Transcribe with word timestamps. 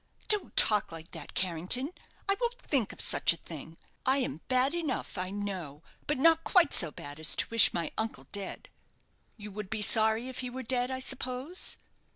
"Don't 0.27 0.57
talk 0.57 0.91
like 0.91 1.11
that, 1.11 1.35
Carrington. 1.35 1.91
I 2.27 2.35
won't 2.41 2.55
think 2.57 2.91
of 2.91 2.99
such 2.99 3.33
a 3.33 3.37
thing. 3.37 3.77
I 4.03 4.17
am 4.17 4.41
had 4.49 4.73
enough, 4.73 5.15
I 5.15 5.29
know; 5.29 5.83
but 6.07 6.17
not 6.17 6.43
quite 6.43 6.73
so 6.73 6.89
bad 6.89 7.19
as 7.19 7.35
to 7.35 7.49
wish 7.51 7.71
my 7.71 7.91
uncle 7.99 8.25
dead." 8.31 8.67
"You 9.37 9.51
would 9.51 9.69
be 9.69 9.83
sorry 9.83 10.27
if 10.27 10.39
he 10.39 10.49
were 10.49 10.63
dead, 10.63 10.89
I 10.89 11.01
suppose? 11.01 11.77